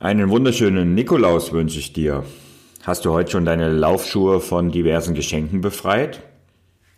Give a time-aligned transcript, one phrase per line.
[0.00, 2.22] Einen wunderschönen Nikolaus wünsche ich dir.
[2.84, 6.22] Hast du heute schon deine Laufschuhe von diversen Geschenken befreit?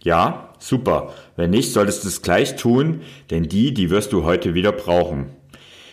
[0.02, 1.14] Ja, super.
[1.34, 3.00] Wenn nicht, solltest du es gleich tun,
[3.30, 5.30] denn die, die wirst du heute wieder brauchen.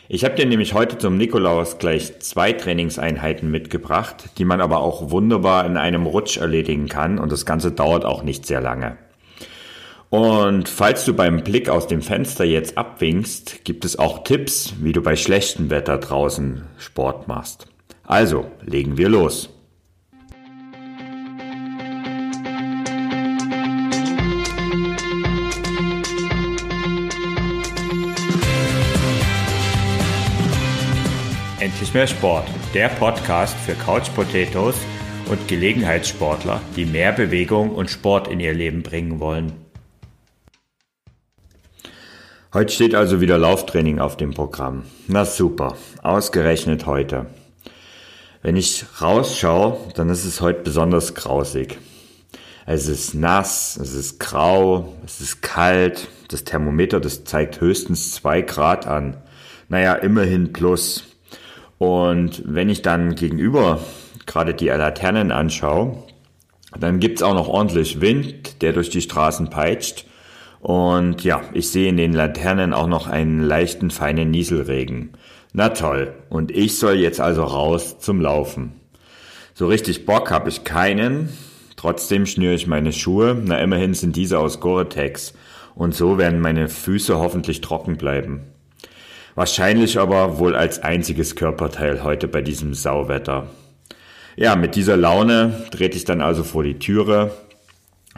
[0.09, 5.09] Ich habe dir nämlich heute zum Nikolaus gleich zwei Trainingseinheiten mitgebracht, die man aber auch
[5.09, 8.97] wunderbar in einem Rutsch erledigen kann und das Ganze dauert auch nicht sehr lange.
[10.09, 14.93] Und falls du beim Blick aus dem Fenster jetzt abwinkst, gibt es auch Tipps, wie
[14.93, 17.67] du bei schlechtem Wetter draußen Sport machst.
[18.03, 19.49] Also, legen wir los.
[31.59, 34.77] Endlich mehr Sport, der Podcast für Couch Potatoes
[35.29, 39.66] und Gelegenheitssportler, die mehr Bewegung und Sport in ihr Leben bringen wollen.
[42.57, 44.81] Heute steht also wieder Lauftraining auf dem Programm.
[45.07, 47.27] Na super, ausgerechnet heute.
[48.41, 51.77] Wenn ich rausschaue, dann ist es heute besonders grausig.
[52.65, 56.07] Es ist nass, es ist grau, es ist kalt.
[56.29, 59.17] Das Thermometer, das zeigt höchstens zwei Grad an.
[59.69, 61.03] Naja, immerhin plus.
[61.77, 63.81] Und wenn ich dann gegenüber
[64.25, 66.01] gerade die Laternen anschaue,
[66.75, 70.07] dann gibt's auch noch ordentlich Wind, der durch die Straßen peitscht.
[70.59, 75.11] Und ja, ich sehe in den Laternen auch noch einen leichten, feinen Nieselregen.
[75.53, 76.13] Na toll.
[76.29, 78.73] Und ich soll jetzt also raus zum Laufen.
[79.53, 81.29] So richtig Bock habe ich keinen.
[81.75, 83.39] Trotzdem schnüre ich meine Schuhe.
[83.43, 85.33] Na, immerhin sind diese aus Gore-Tex.
[85.75, 88.41] Und so werden meine Füße hoffentlich trocken bleiben.
[89.35, 93.47] Wahrscheinlich aber wohl als einziges Körperteil heute bei diesem Sauwetter.
[94.35, 97.31] Ja, mit dieser Laune trete ich dann also vor die Türe,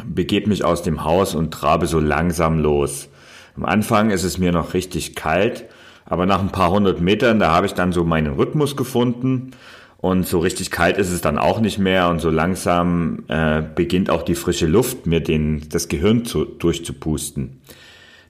[0.06, 3.10] begebe mich aus dem Haus und trabe so langsam los.
[3.56, 5.66] Am Anfang ist es mir noch richtig kalt,
[6.06, 9.52] aber nach ein paar hundert Metern, da habe ich dann so meinen Rhythmus gefunden
[9.98, 14.10] und so richtig kalt ist es dann auch nicht mehr und so langsam äh, beginnt
[14.10, 17.60] auch die frische Luft mir den, das Gehirn zu, durchzupusten.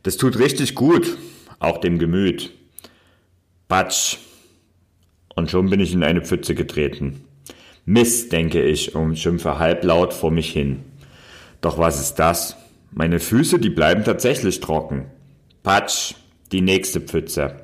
[0.02, 1.18] Das tut richtig gut,
[1.59, 2.52] auch dem Gemüt.
[3.68, 4.18] Batsch.
[5.35, 7.24] Und schon bin ich in eine Pfütze getreten.
[7.85, 10.84] Mist, denke ich und schimpfe halblaut vor mich hin.
[11.62, 12.56] Doch was ist das?
[12.92, 15.06] Meine Füße, die bleiben tatsächlich trocken.
[15.64, 16.16] Patsch,
[16.52, 17.58] die nächste Pfütze.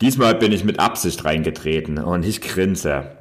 [0.00, 3.18] Diesmal bin ich mit Absicht reingetreten und ich grinse.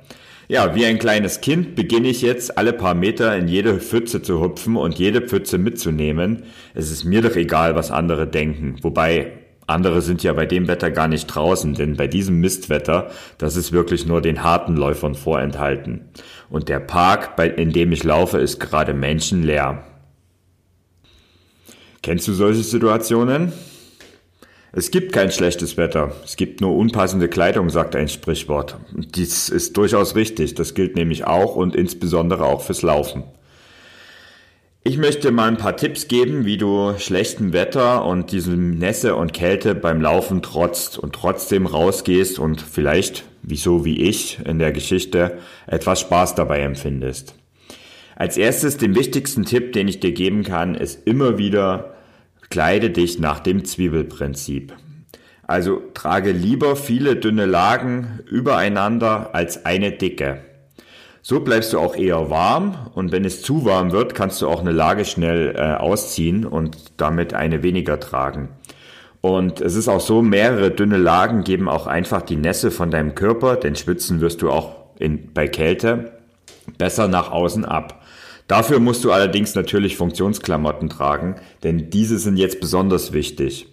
[0.49, 4.39] Ja, wie ein kleines Kind beginne ich jetzt alle paar Meter in jede Pfütze zu
[4.39, 6.43] hupfen und jede Pfütze mitzunehmen.
[6.73, 8.77] Es ist mir doch egal, was andere denken.
[8.81, 9.33] Wobei,
[9.65, 13.73] andere sind ja bei dem Wetter gar nicht draußen, denn bei diesem Mistwetter, das ist
[13.73, 16.05] wirklich nur den harten Läufern vorenthalten.
[16.49, 19.83] Und der Park, in dem ich laufe, ist gerade menschenleer.
[22.07, 23.51] Kennst du solche Situationen?
[24.71, 26.13] Es gibt kein schlechtes Wetter.
[26.23, 28.77] Es gibt nur unpassende Kleidung, sagt ein Sprichwort.
[28.93, 30.55] Dies ist durchaus richtig.
[30.55, 33.25] Das gilt nämlich auch und insbesondere auch fürs Laufen.
[34.85, 39.33] Ich möchte mal ein paar Tipps geben, wie du schlechtem Wetter und diesem Nässe und
[39.33, 45.39] Kälte beim Laufen trotzt und trotzdem rausgehst und vielleicht, wieso wie ich in der Geschichte,
[45.65, 47.35] etwas Spaß dabei empfindest.
[48.15, 51.96] Als erstes den wichtigsten Tipp, den ich dir geben kann, ist immer wieder
[52.57, 54.73] Kleide dich nach dem Zwiebelprinzip.
[55.43, 60.39] Also trage lieber viele dünne Lagen übereinander als eine dicke.
[61.21, 64.61] So bleibst du auch eher warm und wenn es zu warm wird, kannst du auch
[64.61, 68.49] eine Lage schnell äh, ausziehen und damit eine weniger tragen.
[69.21, 73.13] Und es ist auch so, mehrere dünne Lagen geben auch einfach die Nässe von deinem
[73.13, 76.13] Körper, denn schwitzen wirst du auch in, bei Kälte,
[76.79, 78.01] besser nach außen ab.
[78.47, 83.67] Dafür musst du allerdings natürlich Funktionsklamotten tragen, denn diese sind jetzt besonders wichtig.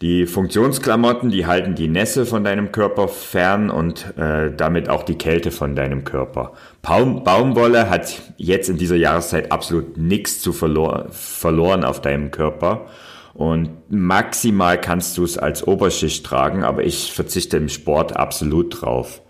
[0.00, 5.16] Die Funktionsklamotten, die halten die Nässe von deinem Körper fern und äh, damit auch die
[5.16, 6.52] Kälte von deinem Körper.
[6.82, 12.86] Baum, Baumwolle hat jetzt in dieser Jahreszeit absolut nichts zu verlor verloren auf deinem Körper.
[13.34, 19.20] Und maximal kannst du es als Oberschicht tragen, aber ich verzichte im Sport absolut drauf.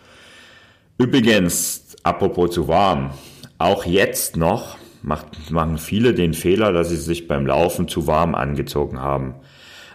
[0.99, 3.13] Übrigens, apropos zu warm,
[3.59, 8.35] auch jetzt noch macht, machen viele den Fehler, dass sie sich beim Laufen zu warm
[8.35, 9.35] angezogen haben.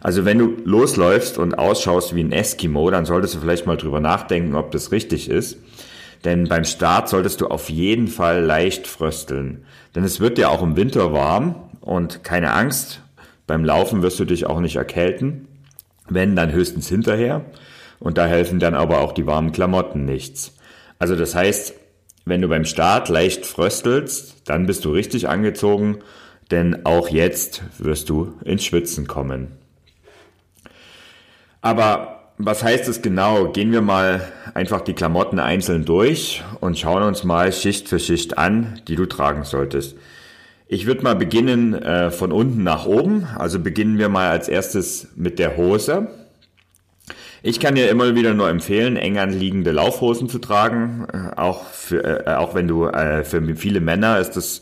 [0.01, 4.01] Also wenn du losläufst und ausschaust wie ein Eskimo, dann solltest du vielleicht mal drüber
[4.01, 5.57] nachdenken, ob das richtig ist.
[6.25, 9.65] Denn beim Start solltest du auf jeden Fall leicht frösteln.
[9.95, 13.01] Denn es wird ja auch im Winter warm und keine Angst,
[13.47, 15.47] beim Laufen wirst du dich auch nicht erkälten.
[16.09, 17.45] Wenn, dann höchstens hinterher.
[17.99, 20.55] Und da helfen dann aber auch die warmen Klamotten nichts.
[20.99, 21.73] Also das heißt,
[22.25, 25.99] wenn du beim Start leicht fröstelst, dann bist du richtig angezogen,
[26.51, 29.51] denn auch jetzt wirst du ins Schwitzen kommen.
[31.61, 33.51] Aber was heißt es genau?
[33.51, 34.21] Gehen wir mal
[34.53, 39.05] einfach die Klamotten einzeln durch und schauen uns mal Schicht für Schicht an, die du
[39.05, 39.95] tragen solltest.
[40.67, 43.27] Ich würde mal beginnen äh, von unten nach oben.
[43.37, 46.07] Also beginnen wir mal als erstes mit der Hose.
[47.41, 51.05] Ich kann dir immer wieder nur empfehlen, eng anliegende Laufhosen zu tragen.
[51.11, 54.61] Äh, auch, für, äh, auch wenn du äh, für viele Männer ist das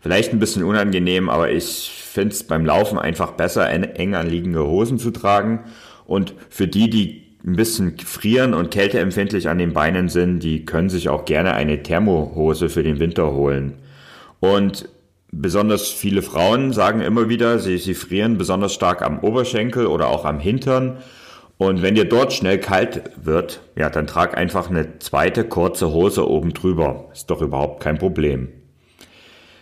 [0.00, 4.98] vielleicht ein bisschen unangenehm, aber ich finde es beim Laufen einfach besser, eng anliegende Hosen
[4.98, 5.60] zu tragen.
[6.06, 10.90] Und für die, die ein bisschen frieren und kälteempfindlich an den Beinen sind, die können
[10.90, 13.74] sich auch gerne eine Thermohose für den Winter holen.
[14.40, 14.88] Und
[15.30, 20.24] besonders viele Frauen sagen immer wieder, sie, sie frieren besonders stark am Oberschenkel oder auch
[20.24, 20.98] am Hintern.
[21.62, 26.28] Und wenn dir dort schnell kalt wird, ja, dann trag einfach eine zweite kurze Hose
[26.28, 27.08] oben drüber.
[27.12, 28.48] Ist doch überhaupt kein Problem.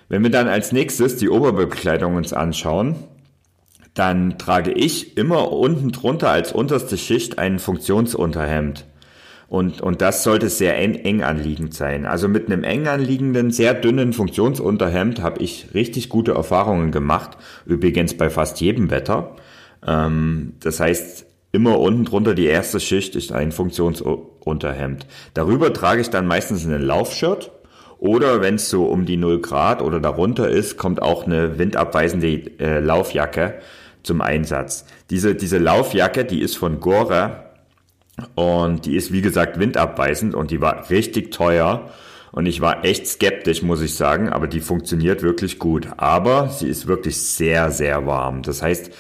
[0.08, 2.94] Wenn wir dann als nächstes die Oberbekleidung uns anschauen,
[3.92, 8.86] dann trage ich immer unten drunter als unterste Schicht ein Funktionsunterhemd.
[9.48, 12.06] Und, und das sollte sehr eng, anliegend sein.
[12.06, 17.36] Also mit einem eng anliegenden, sehr dünnen Funktionsunterhemd habe ich richtig gute Erfahrungen gemacht.
[17.66, 19.36] Übrigens bei fast jedem Wetter.
[19.86, 25.06] Ähm, das heißt, immer unten drunter die erste Schicht ist ein Funktionsunterhemd.
[25.34, 27.52] Darüber trage ich dann meistens einen Laufshirt.
[27.98, 32.58] Oder wenn es so um die 0 Grad oder darunter ist, kommt auch eine windabweisende
[32.58, 33.60] äh, Laufjacke
[34.02, 34.86] zum Einsatz.
[35.10, 37.44] Diese, diese Laufjacke, die ist von Gore
[38.34, 41.90] und die ist wie gesagt windabweisend und die war richtig teuer.
[42.32, 45.88] Und ich war echt skeptisch, muss ich sagen, aber die funktioniert wirklich gut.
[45.96, 48.42] Aber sie ist wirklich sehr, sehr warm.
[48.42, 48.92] Das heißt,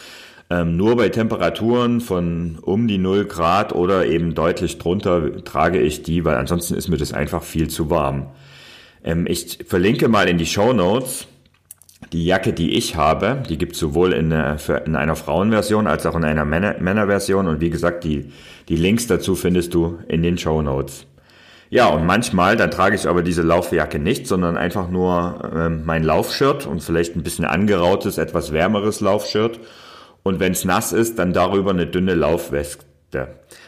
[0.50, 6.02] ähm, nur bei Temperaturen von um die 0 Grad oder eben deutlich drunter trage ich
[6.02, 8.26] die, weil ansonsten ist mir das einfach viel zu warm.
[9.04, 11.26] Ähm, ich verlinke mal in die Show Notes
[12.12, 16.06] die Jacke, die ich habe, die gibt es sowohl in, äh, in, einer Frauenversion als
[16.06, 17.46] auch in einer Männer Männerversion.
[17.46, 18.32] Und wie gesagt, die,
[18.68, 21.06] die Links dazu findest du in den Show Notes.
[21.68, 26.02] Ja, und manchmal, dann trage ich aber diese Laufjacke nicht, sondern einfach nur äh, mein
[26.02, 29.60] Laufshirt und vielleicht ein bisschen angerautes, etwas wärmeres Laufshirt.
[30.22, 32.86] Und wenn es nass ist, dann darüber eine dünne Laufweste.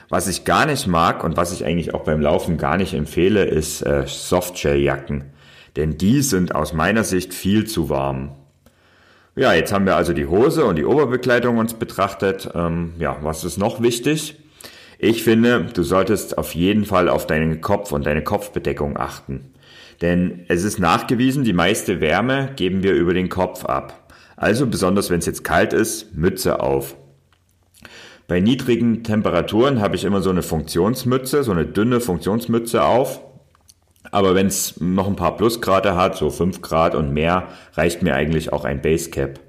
[0.08, 3.44] Was ich gar nicht mag und was ich eigentlich auch beim Laufen gar nicht empfehle,
[3.44, 5.32] ist äh, Softshell-Jacken
[5.76, 8.32] denn die sind aus meiner Sicht viel zu warm.
[9.34, 12.50] Ja, jetzt haben wir also die Hose und die Oberbekleidung uns betrachtet.
[12.54, 14.37] Ähm, ja, was ist noch wichtig?
[14.99, 19.52] Ich finde, du solltest auf jeden Fall auf deinen Kopf und deine Kopfbedeckung achten.
[20.02, 24.01] Denn es ist nachgewiesen, die meiste Wärme geben wir über den Kopf ab.
[24.37, 26.96] Also besonders wenn es jetzt kalt ist, Mütze auf.
[28.29, 33.20] Bei niedrigen Temperaturen habe ich immer so eine Funktionsmütze, so eine dünne Funktionsmütze auf.
[34.11, 38.14] Aber wenn es noch ein paar Plusgrade hat, so 5 Grad und mehr, reicht mir
[38.14, 39.40] eigentlich auch ein Basecap.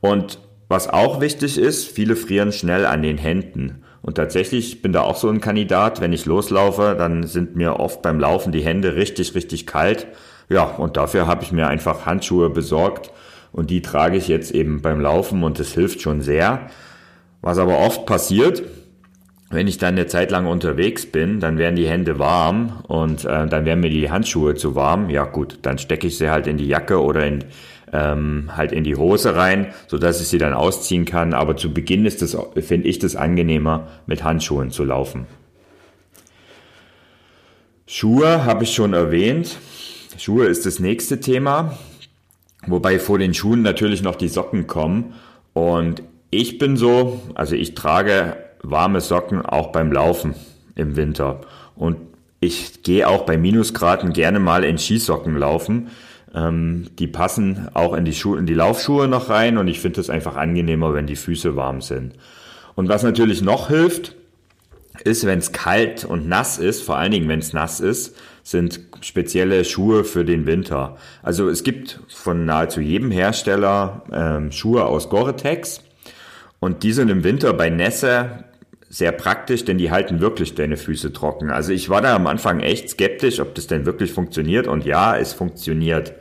[0.00, 0.38] Und
[0.68, 3.82] was auch wichtig ist, viele frieren schnell an den Händen.
[4.02, 8.02] Und tatsächlich bin da auch so ein Kandidat, wenn ich loslaufe, dann sind mir oft
[8.02, 10.06] beim Laufen die Hände richtig, richtig kalt.
[10.48, 13.10] Ja, und dafür habe ich mir einfach Handschuhe besorgt
[13.56, 16.68] und die trage ich jetzt eben beim Laufen und das hilft schon sehr.
[17.40, 18.62] Was aber oft passiert,
[19.48, 23.46] wenn ich dann eine Zeit lang unterwegs bin, dann werden die Hände warm und äh,
[23.46, 25.08] dann werden mir die Handschuhe zu warm.
[25.08, 27.44] Ja gut, dann stecke ich sie halt in die Jacke oder in,
[27.94, 31.32] ähm, halt in die Hose rein, so dass ich sie dann ausziehen kann.
[31.32, 35.26] Aber zu Beginn finde ich das angenehmer, mit Handschuhen zu laufen.
[37.86, 39.56] Schuhe habe ich schon erwähnt.
[40.18, 41.78] Schuhe ist das nächste Thema,
[42.66, 45.14] wobei vor den Schuhen natürlich noch die Socken kommen.
[45.52, 50.34] Und ich bin so, also ich trage warme Socken auch beim Laufen
[50.74, 51.40] im Winter.
[51.74, 51.96] Und
[52.40, 55.88] ich gehe auch bei Minusgraden gerne mal in Skisocken laufen.
[56.34, 60.10] Ähm, die passen auch in die, in die Laufschuhe noch rein und ich finde es
[60.10, 62.14] einfach angenehmer, wenn die Füße warm sind.
[62.74, 64.14] Und was natürlich noch hilft,
[65.04, 68.16] ist, wenn es kalt und nass ist, vor allen Dingen wenn es nass ist,
[68.46, 70.96] sind spezielle Schuhe für den Winter.
[71.20, 75.82] Also es gibt von nahezu jedem Hersteller ähm, Schuhe aus Gore-Tex
[76.60, 78.44] und die sind im Winter bei Nässe
[78.88, 81.50] sehr praktisch, denn die halten wirklich deine Füße trocken.
[81.50, 84.68] Also ich war da am Anfang echt skeptisch, ob das denn wirklich funktioniert.
[84.68, 86.14] Und ja, es funktioniert.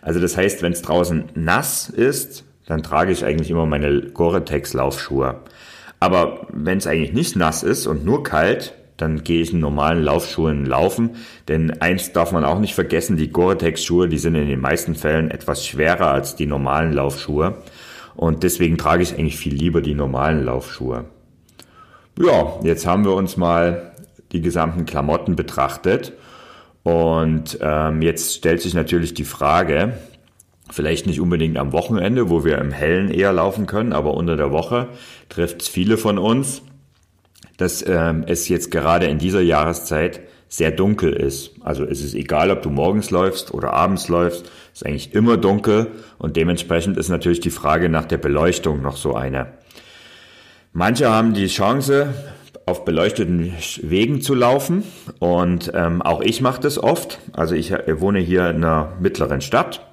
[0.00, 5.40] Also das heißt, wenn es draußen nass ist, dann trage ich eigentlich immer meine Gore-Tex-Laufschuhe.
[5.98, 10.02] Aber wenn es eigentlich nicht nass ist und nur kalt, dann gehe ich in normalen
[10.02, 11.16] Laufschuhen laufen.
[11.48, 15.30] Denn eins darf man auch nicht vergessen, die Gore-Tex-Schuhe, die sind in den meisten Fällen
[15.30, 17.58] etwas schwerer als die normalen Laufschuhe.
[18.14, 21.06] Und deswegen trage ich eigentlich viel lieber die normalen Laufschuhe.
[22.18, 23.92] Ja, jetzt haben wir uns mal
[24.32, 26.12] die gesamten Klamotten betrachtet.
[26.84, 29.94] Und ähm, jetzt stellt sich natürlich die Frage,
[30.70, 34.52] vielleicht nicht unbedingt am Wochenende, wo wir im Hellen eher laufen können, aber unter der
[34.52, 34.88] Woche
[35.28, 36.62] trifft es viele von uns,
[37.56, 41.50] dass ähm, es jetzt gerade in dieser Jahreszeit sehr dunkel ist.
[41.62, 45.36] Also es ist egal, ob du morgens läufst oder abends läufst, es ist eigentlich immer
[45.36, 49.48] dunkel und dementsprechend ist natürlich die Frage nach der Beleuchtung noch so eine.
[50.72, 52.14] Manche haben die Chance,
[52.66, 54.84] auf beleuchteten Wegen zu laufen
[55.18, 57.18] und ähm, auch ich mache das oft.
[57.32, 59.86] Also ich äh, wohne hier in einer mittleren Stadt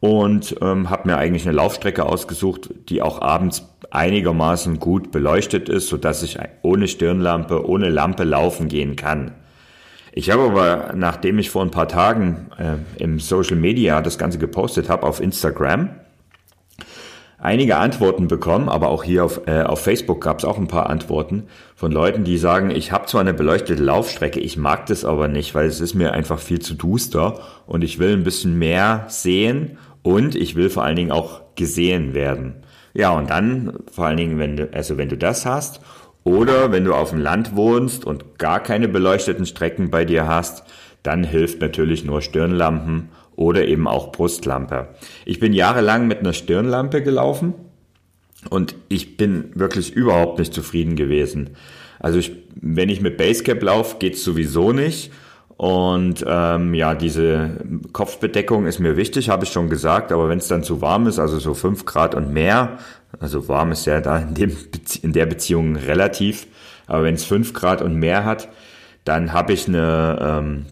[0.00, 5.88] und ähm, habe mir eigentlich eine Laufstrecke ausgesucht, die auch abends einigermaßen gut beleuchtet ist,
[5.88, 9.32] sodass ich ohne Stirnlampe, ohne Lampe laufen gehen kann.
[10.12, 14.38] Ich habe aber, nachdem ich vor ein paar Tagen äh, im Social Media das Ganze
[14.38, 15.90] gepostet habe auf Instagram,
[17.38, 20.90] einige Antworten bekommen, aber auch hier auf, äh, auf Facebook gab es auch ein paar
[20.90, 21.44] Antworten
[21.76, 25.54] von Leuten, die sagen, ich habe zwar eine beleuchtete Laufstrecke, ich mag das aber nicht,
[25.54, 29.78] weil es ist mir einfach viel zu duster und ich will ein bisschen mehr sehen
[30.08, 32.54] und ich will vor allen Dingen auch gesehen werden.
[32.94, 35.82] Ja, und dann vor allen Dingen, wenn du, also wenn du das hast
[36.24, 40.64] oder wenn du auf dem Land wohnst und gar keine beleuchteten Strecken bei dir hast,
[41.02, 44.88] dann hilft natürlich nur Stirnlampen oder eben auch Brustlampe.
[45.26, 47.52] Ich bin jahrelang mit einer Stirnlampe gelaufen
[48.48, 51.50] und ich bin wirklich überhaupt nicht zufrieden gewesen.
[52.00, 55.12] Also ich, wenn ich mit Basecap laufe, geht's sowieso nicht.
[55.58, 57.50] Und ähm, ja, diese
[57.92, 61.18] Kopfbedeckung ist mir wichtig, habe ich schon gesagt, aber wenn es dann zu warm ist,
[61.18, 62.78] also so fünf Grad und mehr,
[63.18, 64.56] also warm ist ja da in, dem,
[65.02, 66.46] in der Beziehung relativ,
[66.86, 68.48] aber wenn es fünf Grad und mehr hat,
[69.02, 70.66] dann habe ich eine ähm,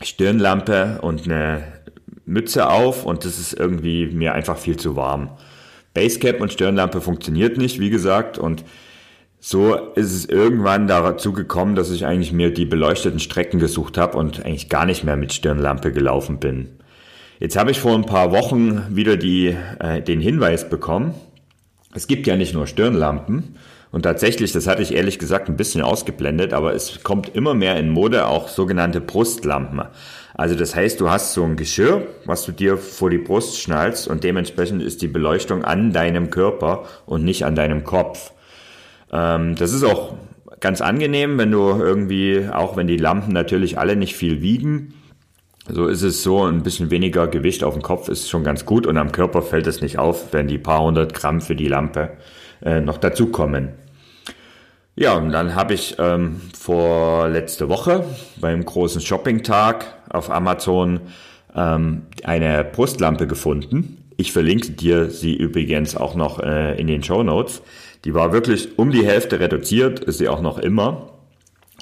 [0.00, 1.62] Stirnlampe und eine
[2.24, 5.32] Mütze auf und das ist irgendwie mir einfach viel zu warm.
[5.92, 8.64] Basecap und Stirnlampe funktioniert nicht, wie gesagt, und
[9.46, 14.16] so ist es irgendwann dazu gekommen, dass ich eigentlich mir die beleuchteten Strecken gesucht habe
[14.16, 16.78] und eigentlich gar nicht mehr mit Stirnlampe gelaufen bin.
[17.40, 21.12] Jetzt habe ich vor ein paar Wochen wieder die, äh, den Hinweis bekommen,
[21.92, 23.56] es gibt ja nicht nur Stirnlampen,
[23.92, 27.76] und tatsächlich, das hatte ich ehrlich gesagt ein bisschen ausgeblendet, aber es kommt immer mehr
[27.76, 29.82] in Mode auch sogenannte Brustlampen.
[30.32, 34.08] Also das heißt, du hast so ein Geschirr, was du dir vor die Brust schnallst
[34.08, 38.32] und dementsprechend ist die Beleuchtung an deinem Körper und nicht an deinem Kopf.
[39.14, 40.14] Ähm, das ist auch
[40.60, 44.94] ganz angenehm, wenn du irgendwie, auch wenn die Lampen natürlich alle nicht viel wiegen,
[45.68, 48.86] so ist es so, ein bisschen weniger Gewicht auf dem Kopf ist schon ganz gut
[48.86, 52.10] und am Körper fällt es nicht auf, wenn die paar hundert Gramm für die Lampe
[52.62, 53.70] äh, noch dazukommen.
[54.96, 58.04] Ja, und dann habe ich ähm, vor letzte Woche
[58.40, 61.00] beim großen Shopping-Tag auf Amazon
[61.54, 64.04] ähm, eine Brustlampe gefunden.
[64.16, 67.62] Ich verlinke dir sie übrigens auch noch äh, in den Show Notes.
[68.04, 71.10] Die war wirklich um die Hälfte reduziert, ist sie auch noch immer.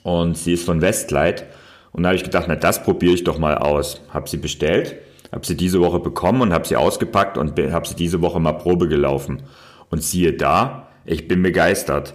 [0.04, 1.46] Und sie ist von Westlight.
[1.92, 4.00] Und da habe ich gedacht, na das probiere ich doch mal aus.
[4.10, 4.96] Habe sie bestellt,
[5.30, 8.52] habe sie diese Woche bekommen und habe sie ausgepackt und habe sie diese Woche mal
[8.52, 9.42] Probe gelaufen.
[9.90, 12.14] Und siehe da, ich bin begeistert.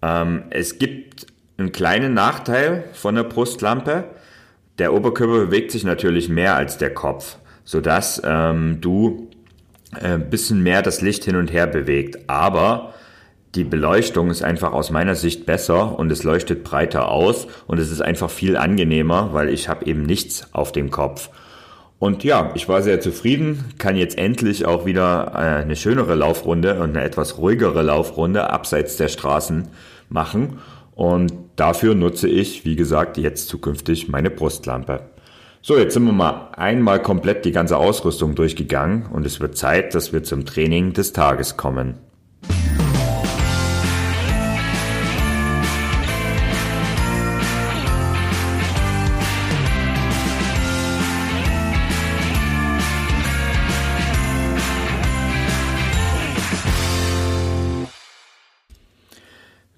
[0.00, 4.04] Ähm, es gibt einen kleinen Nachteil von der Brustlampe.
[4.78, 9.30] Der Oberkörper bewegt sich natürlich mehr als der Kopf, sodass ähm, du
[10.00, 12.28] äh, ein bisschen mehr das Licht hin und her bewegt.
[12.28, 12.94] Aber
[13.54, 17.90] die Beleuchtung ist einfach aus meiner Sicht besser und es leuchtet breiter aus und es
[17.90, 21.28] ist einfach viel angenehmer, weil ich habe eben nichts auf dem Kopf.
[21.98, 26.80] Und ja, ich war sehr zufrieden, kann jetzt endlich auch wieder äh, eine schönere Laufrunde
[26.80, 29.68] und eine etwas ruhigere Laufrunde abseits der Straßen
[30.08, 30.58] machen.
[30.94, 35.10] Und dafür nutze ich, wie gesagt, jetzt zukünftig meine Brustlampe.
[35.60, 39.94] So, jetzt sind wir mal einmal komplett die ganze Ausrüstung durchgegangen und es wird Zeit,
[39.94, 41.94] dass wir zum Training des Tages kommen.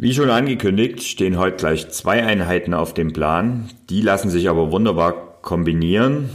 [0.04, 3.70] Wie schon angekündigt, stehen heute gleich zwei Einheiten auf dem Plan.
[3.88, 6.28] Die lassen sich aber wunderbar kombinieren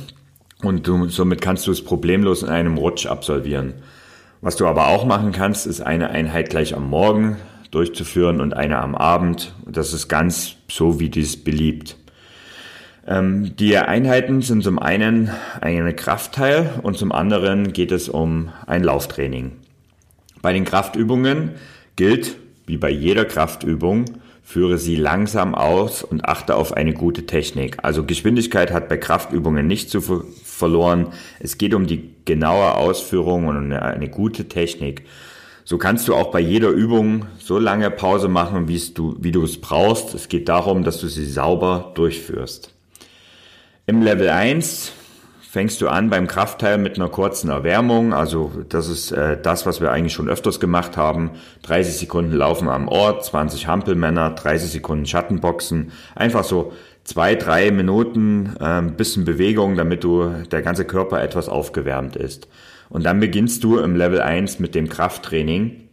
[0.64, 3.76] und du, somit kannst du es problemlos in einem Rutsch absolvieren.
[4.42, 7.38] Was du aber auch machen kannst, ist eine Einheit gleich am Morgen
[7.70, 9.54] durchzuführen und eine am Abend.
[9.68, 11.96] Das ist ganz so, wie dies beliebt.
[13.06, 15.30] Ähm, die Einheiten sind zum einen
[15.62, 19.52] eine Kraftteil und zum anderen geht es um ein Lauftraining.
[20.42, 21.52] Bei den Kraftübungen
[21.96, 22.36] gilt,
[22.70, 24.06] wie bei jeder Kraftübung,
[24.44, 27.78] führe sie langsam aus und achte auf eine gute Technik.
[27.84, 31.08] Also Geschwindigkeit hat bei Kraftübungen nicht zu ver verloren.
[31.40, 35.06] Es geht um die genaue Ausführung und eine, eine gute Technik.
[35.64, 39.62] So kannst du auch bei jeder Übung so lange Pause machen, du, wie du es
[39.62, 40.14] brauchst.
[40.14, 42.74] Es geht darum, dass du sie sauber durchführst.
[43.88, 44.92] Im Level 1
[45.50, 48.14] fängst du an beim Kraftteil mit einer kurzen Erwärmung.
[48.14, 51.32] Also das ist äh, das, was wir eigentlich schon öfters gemacht haben.
[51.64, 55.92] 30 Sekunden Laufen am Ort, 20 Hampelmänner, 30 Sekunden Schattenboxen.
[56.14, 62.16] Einfach so zwei, drei Minuten, äh, bisschen Bewegung, damit du der ganze Körper etwas aufgewärmt
[62.16, 62.48] ist.
[62.90, 65.90] Und dann beginnst du im Level 1 mit dem Krafttraining.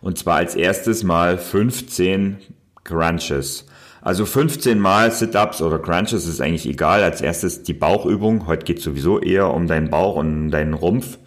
[0.00, 2.38] Und zwar als erstes mal 15
[2.84, 3.66] Crunches.
[4.06, 7.02] Also 15 Mal Sit-Ups oder Crunches ist eigentlich egal.
[7.02, 8.46] Als erstes die Bauchübung.
[8.46, 11.18] Heute geht sowieso eher um deinen Bauch und deinen Rumpf.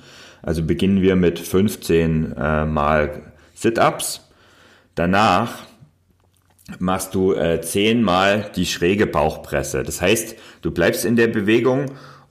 [0.42, 4.30] Also beginnen wir mit 15 äh, Mal Sit-Ups.
[4.96, 5.56] Danach
[6.80, 9.84] machst du äh, 10 Mal die schräge Bauchpresse.
[9.84, 11.88] Das heißt, du bleibst in der Bewegung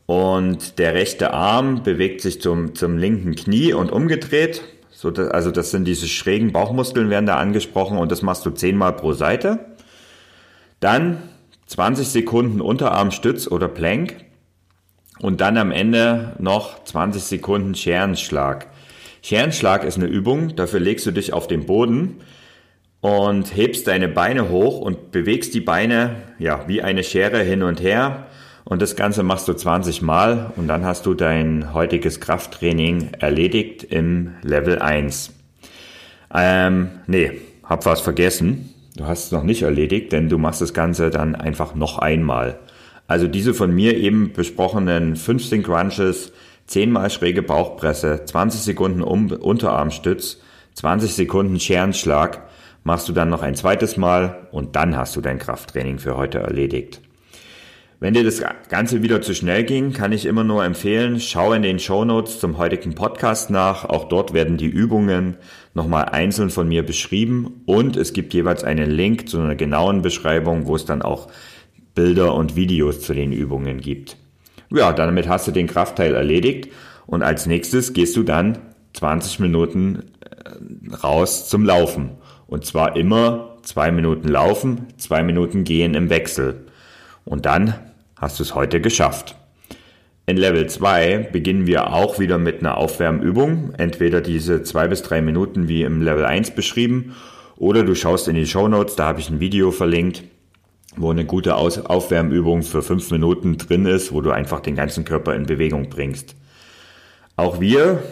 [0.06, 4.62] und der rechte Arm bewegt sich zum, zum linken Knie und umgedreht.
[4.92, 8.78] So, also das sind diese schrägen Bauchmuskeln werden da angesprochen und das machst du 10
[8.78, 9.76] Mal pro Seite.
[10.80, 11.22] Dann
[11.66, 14.16] 20 Sekunden Unterarmstütz oder Plank
[15.20, 18.68] und dann am Ende noch 20 Sekunden Scherenschlag.
[19.22, 22.20] Scherenschlag ist eine Übung, dafür legst du dich auf den Boden
[23.00, 27.82] und hebst deine Beine hoch und bewegst die Beine ja wie eine Schere hin und
[27.82, 28.26] her
[28.64, 33.82] und das Ganze machst du 20 Mal und dann hast du dein heutiges Krafttraining erledigt
[33.82, 35.32] im Level 1.
[36.34, 38.74] Ähm, nee, hab was vergessen.
[38.98, 42.58] Du hast es noch nicht erledigt, denn du machst das Ganze dann einfach noch einmal.
[43.06, 46.32] Also diese von mir eben besprochenen 15 Crunches,
[46.66, 50.40] 10 mal schräge Bauchpresse, 20 Sekunden um Unterarmstütz,
[50.74, 52.48] 20 Sekunden Scherenschlag,
[52.82, 56.40] machst du dann noch ein zweites Mal und dann hast du dein Krafttraining für heute
[56.40, 57.00] erledigt.
[58.00, 61.62] Wenn dir das Ganze wieder zu schnell ging, kann ich immer nur empfehlen, schau in
[61.62, 63.84] den Show Notes zum heutigen Podcast nach.
[63.84, 65.36] Auch dort werden die Übungen
[65.78, 70.66] nochmal einzeln von mir beschrieben und es gibt jeweils einen Link zu einer genauen Beschreibung,
[70.66, 71.28] wo es dann auch
[71.94, 74.16] Bilder und Videos zu den Übungen gibt.
[74.70, 76.68] Ja, damit hast du den Kraftteil erledigt
[77.06, 78.58] und als nächstes gehst du dann
[78.92, 82.10] 20 Minuten äh, raus zum Laufen.
[82.46, 86.66] Und zwar immer zwei Minuten laufen, zwei Minuten gehen im Wechsel.
[87.24, 87.74] Und dann
[88.16, 89.37] hast du es heute geschafft.
[90.28, 95.22] In Level 2 beginnen wir auch wieder mit einer Aufwärmübung, entweder diese zwei bis drei
[95.22, 97.16] Minuten wie im Level 1 beschrieben,
[97.56, 100.24] oder du schaust in die Show Notes, da habe ich ein Video verlinkt,
[100.96, 105.34] wo eine gute Aufwärmübung für fünf Minuten drin ist, wo du einfach den ganzen Körper
[105.34, 106.36] in Bewegung bringst.
[107.36, 108.02] Auch wir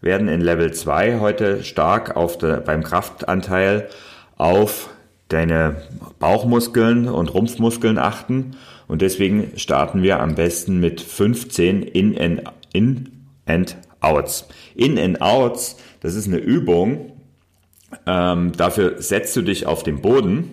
[0.00, 3.90] werden in Level 2 heute stark auf der, beim Kraftanteil
[4.38, 4.88] auf
[5.28, 5.82] deine
[6.18, 8.56] Bauchmuskeln und Rumpfmuskeln achten.
[8.92, 12.42] Und deswegen starten wir am besten mit 15 In and,
[12.74, 13.08] in
[13.46, 14.46] and Outs.
[14.74, 17.12] In and Outs, das ist eine Übung.
[18.06, 20.50] Ähm, dafür setzt du dich auf den Boden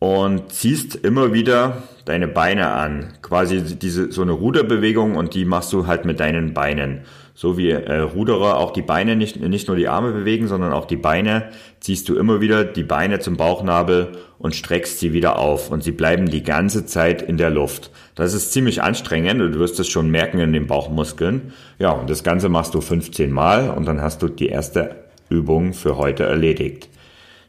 [0.00, 3.12] und ziehst immer wieder deine Beine an.
[3.22, 7.02] Quasi diese, so eine Ruderbewegung und die machst du halt mit deinen Beinen
[7.42, 10.84] so wie äh, Ruderer auch die Beine nicht, nicht nur die Arme bewegen, sondern auch
[10.84, 11.48] die Beine,
[11.80, 15.90] ziehst du immer wieder die Beine zum Bauchnabel und streckst sie wieder auf und sie
[15.90, 17.90] bleiben die ganze Zeit in der Luft.
[18.14, 21.52] Das ist ziemlich anstrengend und du wirst es schon merken in den Bauchmuskeln.
[21.80, 24.94] Ja, und das Ganze machst du 15 Mal und dann hast du die erste
[25.28, 26.90] Übung für heute erledigt.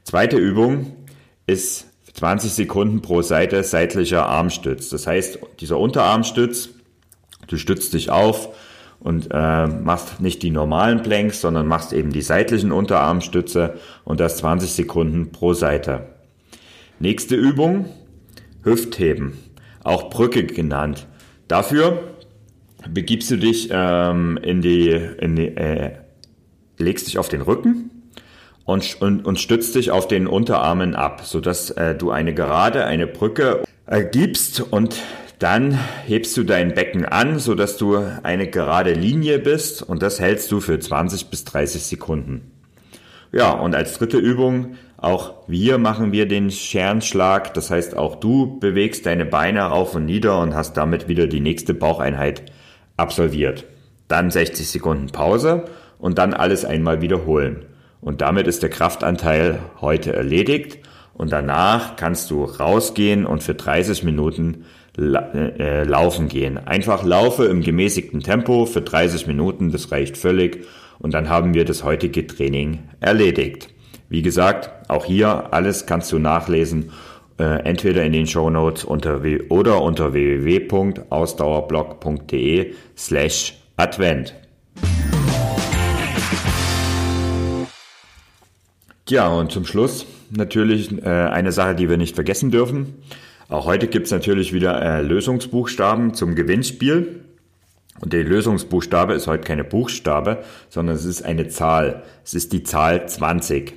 [0.06, 0.94] Zweite Übung
[1.46, 4.90] ist 20 Sekunden pro Seite seitlicher Armstütz.
[4.90, 6.70] Das heißt, dieser Unterarmstütz,
[7.46, 8.50] du stützt dich auf,
[9.04, 14.38] und äh, machst nicht die normalen Planks, sondern machst eben die seitlichen Unterarmstütze und das
[14.38, 16.08] 20 Sekunden pro Seite.
[17.00, 17.86] Nächste Übung,
[18.64, 19.38] Hüftheben,
[19.84, 21.08] auch Brücke genannt.
[21.50, 22.00] Dafür
[22.90, 25.92] begibst du dich ähm, in die, in die äh,
[26.78, 27.92] legst dich auf den Rücken
[28.66, 33.08] und, und, und stützt dich auf den Unterarmen ab, sodass äh, du eine gerade, eine
[33.08, 34.96] Brücke äh, gibst und
[35.44, 40.50] dann hebst du dein Becken an, sodass du eine gerade Linie bist und das hältst
[40.54, 42.52] du für 20 bis 30 Sekunden.
[43.34, 47.54] Ja, und als dritte Übung, auch wir machen wir den Scherenschlag.
[47.56, 51.42] Das heißt, auch du bewegst deine Beine rauf und nieder und hast damit wieder die
[51.42, 52.44] nächste Baucheinheit
[52.96, 53.66] absolviert.
[54.08, 55.66] Dann 60 Sekunden Pause
[56.00, 57.66] und dann alles einmal wiederholen.
[58.00, 60.80] Und damit ist der Kraftanteil heute erledigt
[61.14, 64.64] und danach kannst du rausgehen und für 30 Minuten
[64.96, 66.58] laufen gehen.
[66.58, 70.66] Einfach laufe im gemäßigten Tempo für 30 Minuten, das reicht völlig.
[71.00, 73.70] Und dann haben wir das heutige Training erledigt.
[74.10, 76.92] Wie gesagt, auch hier alles kannst du nachlesen,
[77.40, 84.36] äh, entweder in den Show Notes unter oder unter www.ausdauerblog.de slash Advent.
[89.10, 93.04] Ja, und zum Schluss natürlich äh, eine Sache, die wir nicht vergessen dürfen.
[93.54, 97.24] Auch heute gibt's natürlich wieder äh, Lösungsbuchstaben zum Gewinnspiel.
[98.02, 102.02] Und der Lösungsbuchstabe ist heute keine Buchstabe, sondern es ist eine Zahl.
[102.26, 103.74] Es ist die Zahl 20.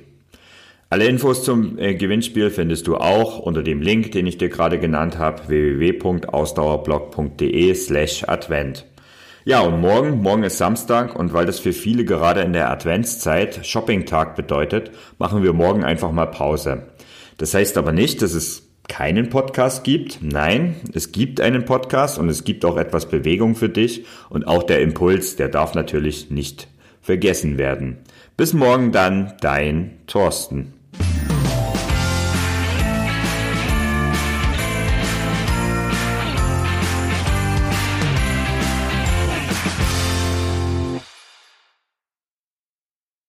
[0.89, 4.79] Alle Infos zum äh, Gewinnspiel findest du auch unter dem Link, den ich dir gerade
[4.79, 8.87] genannt habe, www.ausdauerblog.de slash Advent.
[9.45, 13.63] Ja, und morgen, morgen ist Samstag und weil das für viele gerade in der Adventszeit
[13.63, 16.87] Shoppingtag bedeutet, machen wir morgen einfach mal Pause.
[17.37, 20.19] Das heißt aber nicht, dass es keinen Podcast gibt.
[20.21, 24.63] Nein, es gibt einen Podcast und es gibt auch etwas Bewegung für dich und auch
[24.63, 26.67] der Impuls, der darf natürlich nicht
[27.01, 27.97] vergessen werden.
[28.35, 30.76] Bis morgen dann, dein Thorsten.